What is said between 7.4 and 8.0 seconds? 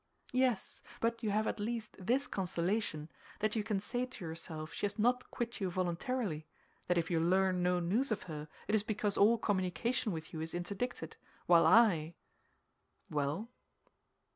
no